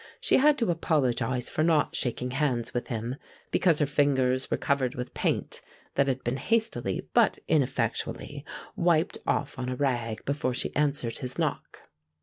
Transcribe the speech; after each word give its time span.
She 0.19 0.37
had 0.37 0.57
to 0.57 0.71
apologize 0.71 1.47
for 1.51 1.61
not 1.61 1.95
shaking 1.95 2.31
hands 2.31 2.73
with 2.73 2.87
him, 2.87 3.17
because 3.51 3.77
her 3.77 3.85
fingers 3.85 4.49
were 4.49 4.57
covered 4.57 4.95
with 4.95 5.13
paint 5.13 5.61
that 5.93 6.07
had 6.07 6.23
been 6.23 6.37
hastily 6.37 7.07
but 7.13 7.37
ineffectually 7.47 8.43
wiped 8.75 9.19
off 9.27 9.59
on 9.59 9.69
a 9.69 9.75
rag 9.75 10.25
before 10.25 10.55
she 10.55 10.75
answered 10.75 11.19
his 11.19 11.37
knock. 11.37 11.83